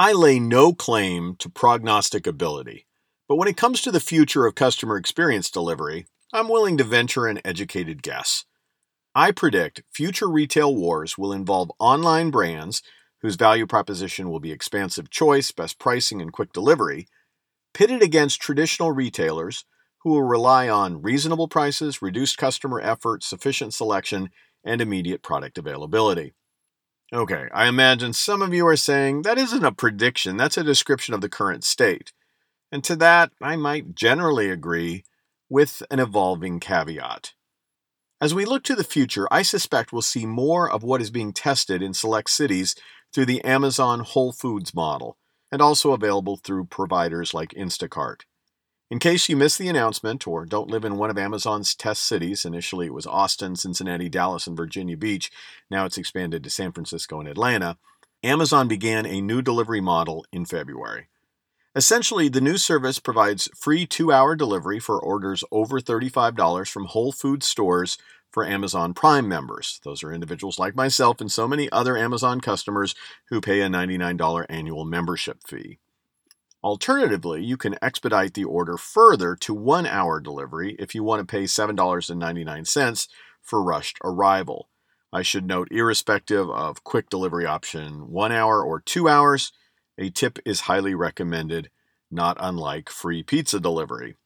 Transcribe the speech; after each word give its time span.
I 0.00 0.12
lay 0.12 0.38
no 0.38 0.72
claim 0.72 1.34
to 1.40 1.50
prognostic 1.50 2.28
ability, 2.28 2.86
but 3.28 3.34
when 3.34 3.48
it 3.48 3.56
comes 3.56 3.80
to 3.80 3.90
the 3.90 3.98
future 3.98 4.46
of 4.46 4.54
customer 4.54 4.96
experience 4.96 5.50
delivery, 5.50 6.06
I'm 6.32 6.48
willing 6.48 6.76
to 6.76 6.84
venture 6.84 7.26
an 7.26 7.40
educated 7.44 8.00
guess. 8.00 8.44
I 9.12 9.32
predict 9.32 9.82
future 9.92 10.28
retail 10.28 10.72
wars 10.72 11.18
will 11.18 11.32
involve 11.32 11.72
online 11.80 12.30
brands 12.30 12.80
whose 13.22 13.34
value 13.34 13.66
proposition 13.66 14.30
will 14.30 14.38
be 14.38 14.52
expansive 14.52 15.10
choice, 15.10 15.50
best 15.50 15.80
pricing, 15.80 16.22
and 16.22 16.32
quick 16.32 16.52
delivery, 16.52 17.08
pitted 17.74 18.00
against 18.00 18.40
traditional 18.40 18.92
retailers 18.92 19.64
who 20.04 20.10
will 20.10 20.22
rely 20.22 20.68
on 20.68 21.02
reasonable 21.02 21.48
prices, 21.48 22.00
reduced 22.00 22.38
customer 22.38 22.80
effort, 22.80 23.24
sufficient 23.24 23.74
selection, 23.74 24.30
and 24.62 24.80
immediate 24.80 25.24
product 25.24 25.58
availability. 25.58 26.34
Okay, 27.12 27.46
I 27.54 27.68
imagine 27.68 28.12
some 28.12 28.42
of 28.42 28.52
you 28.52 28.66
are 28.66 28.76
saying 28.76 29.22
that 29.22 29.38
isn't 29.38 29.64
a 29.64 29.72
prediction, 29.72 30.36
that's 30.36 30.58
a 30.58 30.64
description 30.64 31.14
of 31.14 31.22
the 31.22 31.28
current 31.30 31.64
state. 31.64 32.12
And 32.70 32.84
to 32.84 32.96
that, 32.96 33.32
I 33.40 33.56
might 33.56 33.94
generally 33.94 34.50
agree 34.50 35.04
with 35.48 35.82
an 35.90 36.00
evolving 36.00 36.60
caveat. 36.60 37.32
As 38.20 38.34
we 38.34 38.44
look 38.44 38.62
to 38.64 38.74
the 38.74 38.84
future, 38.84 39.26
I 39.30 39.40
suspect 39.40 39.90
we'll 39.90 40.02
see 40.02 40.26
more 40.26 40.70
of 40.70 40.82
what 40.82 41.00
is 41.00 41.10
being 41.10 41.32
tested 41.32 41.82
in 41.82 41.94
select 41.94 42.28
cities 42.28 42.74
through 43.14 43.26
the 43.26 43.42
Amazon 43.42 44.00
Whole 44.00 44.32
Foods 44.32 44.74
model, 44.74 45.16
and 45.50 45.62
also 45.62 45.92
available 45.92 46.36
through 46.36 46.66
providers 46.66 47.32
like 47.32 47.50
Instacart. 47.50 48.22
In 48.90 48.98
case 48.98 49.28
you 49.28 49.36
missed 49.36 49.58
the 49.58 49.68
announcement 49.68 50.26
or 50.26 50.46
don't 50.46 50.70
live 50.70 50.82
in 50.82 50.96
one 50.96 51.10
of 51.10 51.18
Amazon's 51.18 51.74
test 51.74 52.06
cities, 52.06 52.46
initially 52.46 52.86
it 52.86 52.94
was 52.94 53.06
Austin, 53.06 53.54
Cincinnati, 53.54 54.08
Dallas, 54.08 54.46
and 54.46 54.56
Virginia 54.56 54.96
Beach, 54.96 55.30
now 55.70 55.84
it's 55.84 55.98
expanded 55.98 56.42
to 56.42 56.50
San 56.50 56.72
Francisco 56.72 57.20
and 57.20 57.28
Atlanta, 57.28 57.76
Amazon 58.24 58.66
began 58.66 59.04
a 59.04 59.20
new 59.20 59.42
delivery 59.42 59.82
model 59.82 60.24
in 60.32 60.46
February. 60.46 61.08
Essentially, 61.76 62.30
the 62.30 62.40
new 62.40 62.56
service 62.56 62.98
provides 62.98 63.50
free 63.54 63.86
two 63.86 64.10
hour 64.10 64.34
delivery 64.34 64.80
for 64.80 64.98
orders 64.98 65.44
over 65.52 65.80
$35 65.80 66.70
from 66.70 66.86
Whole 66.86 67.12
Foods 67.12 67.46
stores 67.46 67.98
for 68.30 68.46
Amazon 68.46 68.94
Prime 68.94 69.28
members. 69.28 69.80
Those 69.84 70.02
are 70.02 70.12
individuals 70.12 70.58
like 70.58 70.74
myself 70.74 71.20
and 71.20 71.30
so 71.30 71.46
many 71.46 71.70
other 71.70 71.98
Amazon 71.98 72.40
customers 72.40 72.94
who 73.26 73.42
pay 73.42 73.60
a 73.60 73.68
$99 73.68 74.46
annual 74.48 74.86
membership 74.86 75.46
fee. 75.46 75.78
Alternatively, 76.62 77.42
you 77.44 77.56
can 77.56 77.76
expedite 77.80 78.34
the 78.34 78.44
order 78.44 78.76
further 78.76 79.36
to 79.36 79.54
one 79.54 79.86
hour 79.86 80.20
delivery 80.20 80.74
if 80.78 80.94
you 80.94 81.04
want 81.04 81.20
to 81.20 81.30
pay 81.30 81.44
$7.99 81.44 83.08
for 83.42 83.62
rushed 83.62 83.98
arrival. 84.02 84.68
I 85.12 85.22
should 85.22 85.46
note, 85.46 85.68
irrespective 85.70 86.50
of 86.50 86.84
quick 86.84 87.08
delivery 87.08 87.46
option 87.46 88.10
one 88.10 88.32
hour 88.32 88.62
or 88.62 88.80
two 88.80 89.08
hours, 89.08 89.52
a 89.96 90.10
tip 90.10 90.38
is 90.44 90.62
highly 90.62 90.94
recommended, 90.94 91.70
not 92.10 92.36
unlike 92.40 92.90
free 92.90 93.22
pizza 93.22 93.60
delivery. 93.60 94.16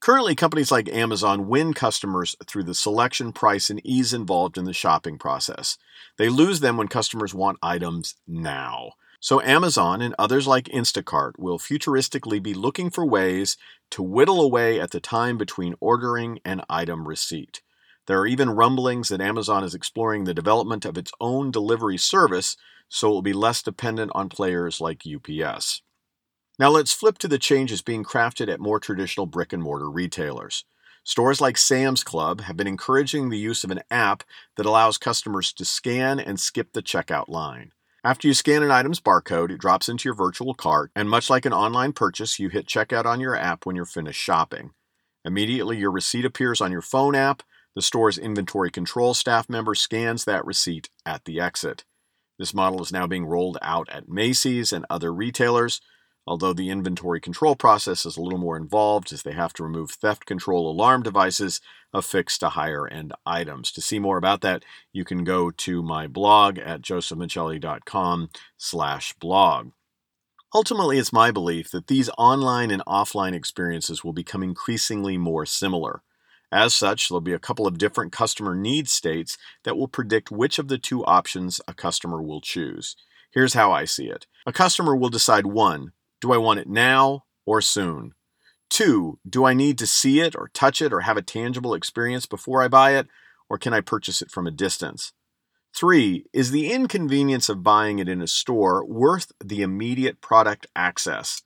Currently, 0.00 0.34
companies 0.34 0.70
like 0.70 0.88
Amazon 0.88 1.48
win 1.48 1.72
customers 1.72 2.36
through 2.46 2.64
the 2.64 2.74
selection, 2.74 3.32
price, 3.32 3.70
and 3.70 3.80
ease 3.84 4.12
involved 4.12 4.58
in 4.58 4.64
the 4.64 4.72
shopping 4.72 5.18
process. 5.18 5.78
They 6.18 6.28
lose 6.28 6.60
them 6.60 6.76
when 6.76 6.88
customers 6.88 7.34
want 7.34 7.58
items 7.62 8.14
now. 8.26 8.92
So, 9.26 9.40
Amazon 9.40 10.02
and 10.02 10.14
others 10.20 10.46
like 10.46 10.66
Instacart 10.66 11.32
will 11.36 11.58
futuristically 11.58 12.40
be 12.40 12.54
looking 12.54 12.90
for 12.90 13.04
ways 13.04 13.56
to 13.90 14.00
whittle 14.00 14.40
away 14.40 14.80
at 14.80 14.92
the 14.92 15.00
time 15.00 15.36
between 15.36 15.74
ordering 15.80 16.38
and 16.44 16.64
item 16.70 17.08
receipt. 17.08 17.60
There 18.06 18.20
are 18.20 18.28
even 18.28 18.50
rumblings 18.50 19.08
that 19.08 19.20
Amazon 19.20 19.64
is 19.64 19.74
exploring 19.74 20.22
the 20.22 20.32
development 20.32 20.84
of 20.84 20.96
its 20.96 21.10
own 21.20 21.50
delivery 21.50 21.96
service 21.96 22.56
so 22.88 23.08
it 23.08 23.10
will 23.14 23.20
be 23.20 23.32
less 23.32 23.62
dependent 23.62 24.12
on 24.14 24.28
players 24.28 24.80
like 24.80 25.02
UPS. 25.04 25.82
Now, 26.56 26.68
let's 26.68 26.92
flip 26.92 27.18
to 27.18 27.26
the 27.26 27.36
changes 27.36 27.82
being 27.82 28.04
crafted 28.04 28.48
at 28.48 28.60
more 28.60 28.78
traditional 28.78 29.26
brick 29.26 29.52
and 29.52 29.60
mortar 29.60 29.90
retailers. 29.90 30.64
Stores 31.02 31.40
like 31.40 31.58
Sam's 31.58 32.04
Club 32.04 32.42
have 32.42 32.56
been 32.56 32.68
encouraging 32.68 33.30
the 33.30 33.38
use 33.38 33.64
of 33.64 33.72
an 33.72 33.82
app 33.90 34.22
that 34.56 34.66
allows 34.66 34.98
customers 34.98 35.52
to 35.54 35.64
scan 35.64 36.20
and 36.20 36.38
skip 36.38 36.74
the 36.74 36.80
checkout 36.80 37.26
line. 37.26 37.72
After 38.04 38.28
you 38.28 38.34
scan 38.34 38.62
an 38.62 38.70
item's 38.70 39.00
barcode, 39.00 39.50
it 39.50 39.58
drops 39.58 39.88
into 39.88 40.08
your 40.08 40.14
virtual 40.14 40.54
cart, 40.54 40.92
and 40.94 41.10
much 41.10 41.28
like 41.28 41.44
an 41.44 41.52
online 41.52 41.92
purchase, 41.92 42.38
you 42.38 42.48
hit 42.48 42.66
checkout 42.66 43.04
on 43.04 43.20
your 43.20 43.34
app 43.34 43.66
when 43.66 43.74
you're 43.74 43.84
finished 43.84 44.20
shopping. 44.20 44.70
Immediately, 45.24 45.78
your 45.78 45.90
receipt 45.90 46.24
appears 46.24 46.60
on 46.60 46.70
your 46.70 46.82
phone 46.82 47.16
app. 47.16 47.42
The 47.74 47.82
store's 47.82 48.16
inventory 48.16 48.70
control 48.70 49.12
staff 49.12 49.48
member 49.48 49.74
scans 49.74 50.24
that 50.24 50.46
receipt 50.46 50.88
at 51.04 51.24
the 51.24 51.40
exit. 51.40 51.84
This 52.38 52.54
model 52.54 52.80
is 52.82 52.92
now 52.92 53.06
being 53.06 53.26
rolled 53.26 53.58
out 53.60 53.88
at 53.90 54.08
Macy's 54.08 54.72
and 54.72 54.86
other 54.88 55.12
retailers, 55.12 55.80
although 56.26 56.52
the 56.52 56.70
inventory 56.70 57.20
control 57.20 57.54
process 57.54 58.04
is 58.04 58.16
a 58.16 58.22
little 58.22 58.38
more 58.38 58.56
involved 58.56 59.12
as 59.12 59.22
they 59.22 59.32
have 59.32 59.52
to 59.54 59.62
remove 59.62 59.90
theft 59.90 60.26
control 60.26 60.70
alarm 60.70 61.02
devices 61.02 61.60
affixed 61.92 62.40
to 62.40 62.50
higher 62.50 62.86
end 62.88 63.12
items. 63.24 63.70
To 63.72 63.80
see 63.80 63.98
more 63.98 64.18
about 64.18 64.40
that, 64.40 64.64
you 64.92 65.04
can 65.04 65.24
go 65.24 65.50
to 65.50 65.82
my 65.82 66.06
blog 66.06 66.58
at 66.58 66.82
josephmichelli.com 66.82 68.30
slash 68.56 69.14
blog. 69.14 69.70
Ultimately, 70.54 70.98
it's 70.98 71.12
my 71.12 71.30
belief 71.30 71.70
that 71.70 71.86
these 71.86 72.10
online 72.16 72.70
and 72.70 72.82
offline 72.86 73.34
experiences 73.34 74.02
will 74.02 74.12
become 74.12 74.42
increasingly 74.42 75.18
more 75.18 75.44
similar. 75.44 76.02
As 76.52 76.74
such, 76.74 77.08
there'll 77.08 77.20
be 77.20 77.32
a 77.32 77.38
couple 77.38 77.66
of 77.66 77.78
different 77.78 78.12
customer 78.12 78.54
need 78.54 78.88
states 78.88 79.36
that 79.64 79.76
will 79.76 79.88
predict 79.88 80.30
which 80.30 80.58
of 80.58 80.68
the 80.68 80.78
two 80.78 81.04
options 81.04 81.60
a 81.66 81.74
customer 81.74 82.22
will 82.22 82.40
choose. 82.40 82.96
Here's 83.32 83.54
how 83.54 83.72
I 83.72 83.84
see 83.84 84.06
it. 84.06 84.26
A 84.46 84.52
customer 84.52 84.96
will 84.96 85.08
decide 85.08 85.46
one, 85.46 85.92
do 86.20 86.32
I 86.32 86.36
want 86.38 86.60
it 86.60 86.68
now 86.68 87.24
or 87.44 87.60
soon? 87.60 88.14
Two, 88.68 89.18
do 89.28 89.44
I 89.44 89.54
need 89.54 89.78
to 89.78 89.86
see 89.86 90.20
it 90.20 90.34
or 90.34 90.50
touch 90.52 90.82
it 90.82 90.92
or 90.92 91.00
have 91.00 91.16
a 91.16 91.22
tangible 91.22 91.74
experience 91.74 92.26
before 92.26 92.62
I 92.62 92.68
buy 92.68 92.96
it, 92.96 93.06
or 93.48 93.58
can 93.58 93.72
I 93.72 93.80
purchase 93.80 94.22
it 94.22 94.30
from 94.30 94.46
a 94.46 94.50
distance? 94.50 95.12
Three, 95.74 96.24
is 96.32 96.50
the 96.50 96.72
inconvenience 96.72 97.48
of 97.48 97.62
buying 97.62 97.98
it 97.98 98.08
in 98.08 98.22
a 98.22 98.26
store 98.26 98.84
worth 98.84 99.32
the 99.44 99.62
immediate 99.62 100.20
product 100.20 100.66
access? 100.74 101.42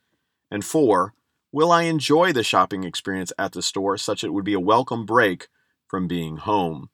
And 0.51 0.65
four, 0.65 1.15
will 1.53 1.73
I 1.73 1.83
enjoy 1.83 2.33
the 2.33 2.45
shopping 2.45 2.85
experience 2.85 3.33
at 3.39 3.53
the 3.53 3.63
store 3.63 3.99
such 3.99 4.25
it 4.25 4.33
would 4.33 4.45
be 4.45 4.55
a 4.55 4.61
welcome 4.61 5.05
break 5.05 5.49
from 5.89 6.07
being 6.07 6.39
home? 6.39 6.91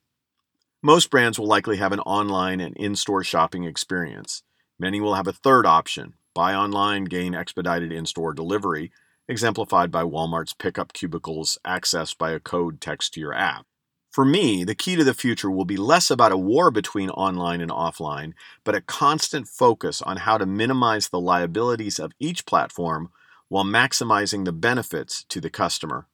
Most 0.83 1.11
brands 1.11 1.39
will 1.39 1.47
likely 1.47 1.77
have 1.77 1.93
an 1.93 2.01
online 2.01 2.61
and 2.61 2.77
in 2.77 2.97
store 2.97 3.23
shopping 3.23 3.65
experience. 3.65 4.43
Many 4.79 5.01
will 5.01 5.15
have 5.15 5.27
a 5.27 5.33
third 5.33 5.67
option 5.67 6.15
buy 6.37 6.55
online, 6.55 7.05
gain 7.05 7.35
expedited 7.35 7.91
in 7.91 8.05
store 8.05 8.35
delivery, 8.35 8.93
exemplified 9.27 9.91
by 9.91 10.03
Walmart's 10.03 10.53
pickup 10.53 10.93
cubicles 10.93 11.59
accessed 11.67 12.19
by 12.19 12.33
a 12.33 12.39
code 12.39 12.79
text 12.79 13.15
to 13.15 13.21
your 13.21 13.33
app. 13.33 13.65
For 14.11 14.23
me, 14.23 14.63
the 14.63 14.75
key 14.75 14.97
to 14.97 15.05
the 15.05 15.15
future 15.15 15.51
will 15.51 15.65
be 15.65 15.79
less 15.79 16.11
about 16.11 16.33
a 16.33 16.37
war 16.37 16.71
between 16.71 17.09
online 17.09 17.63
and 17.63 17.71
offline, 17.71 18.35
but 18.65 18.75
a 18.75 18.83
constant 18.83 19.49
focus 19.49 20.03
on 20.03 20.19
how 20.19 20.37
to 20.37 20.45
minimize 20.45 21.09
the 21.09 21.21
liabilities 21.21 21.99
of 21.99 22.13
each 22.19 22.45
platform 22.45 23.09
while 23.49 23.65
maximizing 23.65 24.45
the 24.45 24.53
benefits 24.53 25.25
to 25.31 25.41
the 25.41 25.51
customer. 25.51 26.07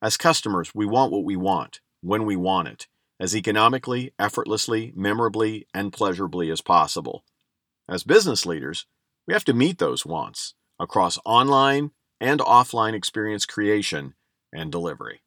As 0.00 0.16
customers, 0.16 0.70
we 0.76 0.86
want 0.86 1.10
what 1.10 1.24
we 1.24 1.34
want, 1.34 1.80
when 2.02 2.24
we 2.24 2.36
want 2.36 2.68
it, 2.68 2.86
as 3.18 3.34
economically, 3.34 4.12
effortlessly, 4.16 4.92
memorably, 4.94 5.66
and 5.74 5.92
pleasurably 5.92 6.50
as 6.50 6.60
possible. 6.60 7.24
As 7.88 8.04
business 8.04 8.46
leaders, 8.46 8.86
we 9.26 9.34
have 9.34 9.44
to 9.44 9.54
meet 9.54 9.78
those 9.78 10.04
wants 10.06 10.54
across 10.78 11.18
online 11.24 11.92
and 12.20 12.40
offline 12.40 12.94
experience 12.94 13.46
creation 13.46 14.14
and 14.52 14.70
delivery. 14.70 15.20